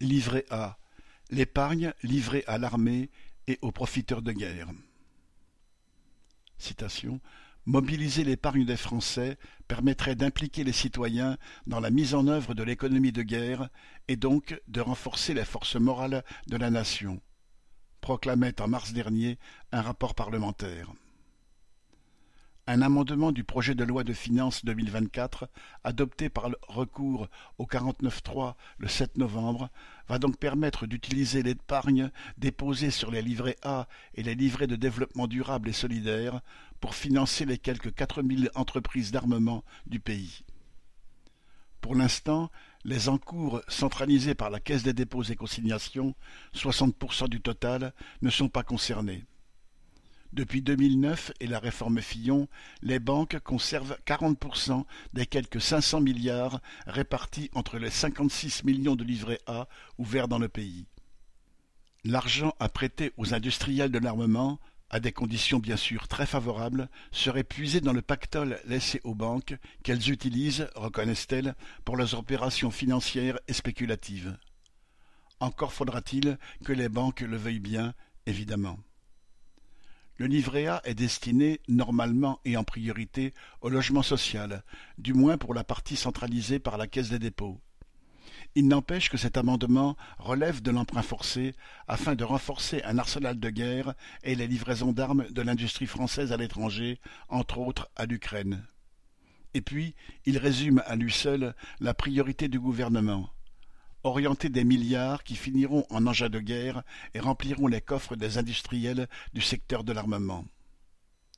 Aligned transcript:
Livret 0.00 0.44
A. 0.50 0.78
L'épargne 1.30 1.92
livrée 2.02 2.44
à 2.46 2.58
l'armée 2.58 3.10
et 3.46 3.58
aux 3.62 3.72
profiteurs 3.72 4.22
de 4.22 4.32
guerre. 4.32 4.68
Mobiliser 7.68 8.22
l'épargne 8.22 8.64
des 8.64 8.76
Français 8.76 9.38
permettrait 9.66 10.14
d'impliquer 10.14 10.62
les 10.62 10.72
citoyens 10.72 11.36
dans 11.66 11.80
la 11.80 11.90
mise 11.90 12.14
en 12.14 12.28
œuvre 12.28 12.54
de 12.54 12.62
l'économie 12.62 13.10
de 13.10 13.22
guerre 13.22 13.68
et 14.06 14.14
donc 14.14 14.60
de 14.68 14.80
renforcer 14.80 15.34
les 15.34 15.44
forces 15.44 15.74
morales 15.74 16.22
de 16.46 16.56
la 16.56 16.70
nation, 16.70 17.20
proclamait 18.00 18.60
en 18.60 18.68
mars 18.68 18.92
dernier 18.92 19.36
un 19.72 19.82
rapport 19.82 20.14
parlementaire. 20.14 20.92
Un 22.68 22.82
amendement 22.82 23.30
du 23.30 23.44
projet 23.44 23.76
de 23.76 23.84
loi 23.84 24.02
de 24.02 24.12
finances 24.12 24.64
2024, 24.64 25.48
adopté 25.84 26.28
par 26.28 26.50
recours 26.66 27.28
au 27.58 27.64
49.3 27.64 28.54
le 28.78 28.88
7 28.88 29.18
novembre, 29.18 29.70
va 30.08 30.18
donc 30.18 30.36
permettre 30.36 30.88
d'utiliser 30.88 31.44
l'épargne 31.44 32.10
déposée 32.38 32.90
sur 32.90 33.12
les 33.12 33.22
livrets 33.22 33.56
A 33.62 33.86
et 34.14 34.24
les 34.24 34.34
livrets 34.34 34.66
de 34.66 34.74
développement 34.74 35.28
durable 35.28 35.68
et 35.68 35.72
solidaire 35.72 36.40
pour 36.80 36.96
financer 36.96 37.44
les 37.44 37.58
quelques 37.58 37.94
4000 37.94 38.50
entreprises 38.56 39.12
d'armement 39.12 39.62
du 39.86 40.00
pays. 40.00 40.42
Pour 41.80 41.94
l'instant, 41.94 42.50
les 42.82 43.08
encours 43.08 43.60
centralisés 43.68 44.34
par 44.34 44.50
la 44.50 44.58
Caisse 44.58 44.82
des 44.82 44.92
dépôts 44.92 45.22
et 45.22 45.36
consignations, 45.36 46.16
60% 46.52 47.28
du 47.28 47.40
total, 47.40 47.92
ne 48.22 48.30
sont 48.30 48.48
pas 48.48 48.64
concernés. 48.64 49.24
Depuis 50.36 50.60
2009 50.60 51.32
et 51.40 51.46
la 51.46 51.58
réforme 51.58 52.02
Fillon, 52.02 52.46
les 52.82 52.98
banques 52.98 53.38
conservent 53.38 53.96
40% 54.06 54.84
des 55.14 55.24
quelques 55.24 55.62
500 55.62 56.02
milliards 56.02 56.60
répartis 56.86 57.50
entre 57.54 57.78
les 57.78 57.88
56 57.88 58.64
millions 58.64 58.96
de 58.96 59.02
livrets 59.02 59.40
A 59.46 59.66
ouverts 59.96 60.28
dans 60.28 60.38
le 60.38 60.50
pays. 60.50 60.84
L'argent 62.04 62.54
à 62.60 62.68
prêter 62.68 63.14
aux 63.16 63.32
industriels 63.32 63.90
de 63.90 63.98
l'armement, 63.98 64.60
à 64.90 65.00
des 65.00 65.10
conditions 65.10 65.58
bien 65.58 65.78
sûr 65.78 66.06
très 66.06 66.26
favorables, 66.26 66.90
serait 67.12 67.42
puisé 67.42 67.80
dans 67.80 67.94
le 67.94 68.02
pactole 68.02 68.60
laissé 68.66 69.00
aux 69.04 69.14
banques 69.14 69.56
qu'elles 69.84 70.10
utilisent, 70.10 70.68
reconnaissent-elles, 70.74 71.54
pour 71.86 71.96
leurs 71.96 72.12
opérations 72.12 72.70
financières 72.70 73.38
et 73.48 73.54
spéculatives. 73.54 74.36
Encore 75.40 75.72
faudra-t-il 75.72 76.36
que 76.62 76.74
les 76.74 76.90
banques 76.90 77.22
le 77.22 77.38
veuillent 77.38 77.58
bien, 77.58 77.94
évidemment. 78.26 78.78
Le 80.18 80.26
livret 80.26 80.66
A 80.66 80.80
est 80.84 80.94
destiné, 80.94 81.60
normalement 81.68 82.40
et 82.46 82.56
en 82.56 82.64
priorité, 82.64 83.34
au 83.60 83.68
logement 83.68 84.02
social, 84.02 84.62
du 84.96 85.12
moins 85.12 85.36
pour 85.36 85.52
la 85.52 85.62
partie 85.62 85.96
centralisée 85.96 86.58
par 86.58 86.78
la 86.78 86.86
Caisse 86.86 87.10
des 87.10 87.18
dépôts. 87.18 87.60
Il 88.54 88.68
n'empêche 88.68 89.10
que 89.10 89.18
cet 89.18 89.36
amendement 89.36 89.94
relève 90.18 90.62
de 90.62 90.70
l'emprunt 90.70 91.02
forcé 91.02 91.54
afin 91.86 92.14
de 92.14 92.24
renforcer 92.24 92.82
un 92.84 92.96
arsenal 92.96 93.38
de 93.38 93.50
guerre 93.50 93.92
et 94.22 94.34
les 94.34 94.46
livraisons 94.46 94.92
d'armes 94.92 95.26
de 95.28 95.42
l'industrie 95.42 95.86
française 95.86 96.32
à 96.32 96.38
l'étranger, 96.38 96.98
entre 97.28 97.58
autres 97.58 97.90
à 97.96 98.06
l'Ukraine. 98.06 98.64
Et 99.52 99.60
puis, 99.60 99.94
il 100.24 100.38
résume 100.38 100.82
à 100.86 100.96
lui 100.96 101.12
seul 101.12 101.54
la 101.80 101.92
priorité 101.92 102.48
du 102.48 102.58
gouvernement 102.58 103.28
orienter 104.06 104.48
des 104.48 104.64
milliards 104.64 105.24
qui 105.24 105.36
finiront 105.36 105.84
en 105.90 106.06
engins 106.06 106.28
de 106.28 106.40
guerre 106.40 106.82
et 107.14 107.20
rempliront 107.20 107.66
les 107.66 107.80
coffres 107.80 108.16
des 108.16 108.38
industriels 108.38 109.08
du 109.34 109.40
secteur 109.40 109.84
de 109.84 109.92
l'armement. 109.92 110.44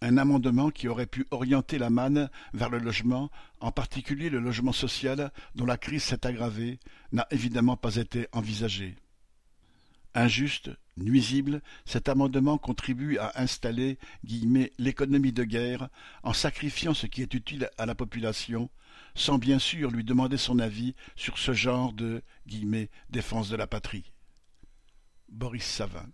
Un 0.00 0.16
amendement 0.16 0.70
qui 0.70 0.88
aurait 0.88 1.06
pu 1.06 1.26
orienter 1.30 1.78
la 1.78 1.90
manne 1.90 2.28
vers 2.54 2.70
le 2.70 2.78
logement, 2.78 3.30
en 3.60 3.70
particulier 3.70 4.30
le 4.30 4.40
logement 4.40 4.72
social 4.72 5.30
dont 5.54 5.66
la 5.66 5.76
crise 5.76 6.02
s'est 6.02 6.26
aggravée, 6.26 6.80
n'a 7.12 7.26
évidemment 7.30 7.76
pas 7.76 7.96
été 7.96 8.26
envisagé. 8.32 8.96
Injuste, 10.14 10.70
nuisible, 10.96 11.62
cet 11.86 12.08
amendement 12.08 12.58
contribue 12.58 13.18
à 13.18 13.40
installer 13.40 13.98
l'économie 14.78 15.32
de 15.32 15.44
guerre 15.44 15.88
en 16.22 16.32
sacrifiant 16.32 16.94
ce 16.94 17.06
qui 17.06 17.22
est 17.22 17.34
utile 17.34 17.70
à 17.78 17.86
la 17.86 17.94
population, 17.94 18.68
sans 19.14 19.38
bien 19.38 19.58
sûr 19.58 19.90
lui 19.90 20.04
demander 20.04 20.36
son 20.36 20.58
avis 20.58 20.94
sur 21.16 21.38
ce 21.38 21.52
genre 21.52 21.92
de 21.92 22.22
défense 23.10 23.48
de 23.48 23.56
la 23.56 23.66
patrie. 23.66 24.12
Boris 25.28 25.64
Savin 25.64 26.06